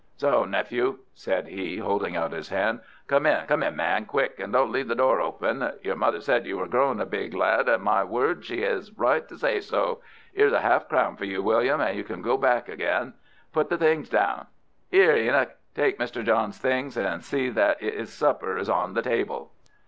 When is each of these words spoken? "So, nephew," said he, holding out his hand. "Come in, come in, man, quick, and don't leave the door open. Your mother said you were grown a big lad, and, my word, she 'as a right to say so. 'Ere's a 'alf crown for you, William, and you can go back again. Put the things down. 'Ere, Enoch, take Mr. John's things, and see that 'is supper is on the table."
"So, 0.17 0.45
nephew," 0.45 0.97
said 1.13 1.45
he, 1.45 1.77
holding 1.77 2.15
out 2.17 2.31
his 2.31 2.49
hand. 2.49 2.79
"Come 3.05 3.27
in, 3.27 3.45
come 3.45 3.61
in, 3.61 3.75
man, 3.75 4.07
quick, 4.07 4.39
and 4.39 4.51
don't 4.51 4.71
leave 4.71 4.87
the 4.87 4.95
door 4.95 5.21
open. 5.21 5.73
Your 5.83 5.95
mother 5.95 6.21
said 6.21 6.47
you 6.47 6.57
were 6.57 6.65
grown 6.65 6.99
a 6.99 7.05
big 7.05 7.35
lad, 7.35 7.69
and, 7.69 7.83
my 7.83 8.03
word, 8.03 8.43
she 8.43 8.65
'as 8.65 8.89
a 8.89 8.93
right 8.97 9.29
to 9.29 9.37
say 9.37 9.59
so. 9.59 10.01
'Ere's 10.35 10.53
a 10.53 10.63
'alf 10.65 10.89
crown 10.89 11.17
for 11.17 11.25
you, 11.25 11.43
William, 11.43 11.79
and 11.81 11.95
you 11.95 12.03
can 12.03 12.23
go 12.23 12.35
back 12.35 12.67
again. 12.67 13.13
Put 13.53 13.69
the 13.69 13.77
things 13.77 14.09
down. 14.09 14.47
'Ere, 14.91 15.17
Enoch, 15.17 15.51
take 15.75 15.99
Mr. 15.99 16.25
John's 16.25 16.57
things, 16.57 16.97
and 16.97 17.23
see 17.23 17.49
that 17.51 17.79
'is 17.83 18.11
supper 18.11 18.57
is 18.57 18.69
on 18.71 18.95
the 18.95 19.03
table." 19.03 19.51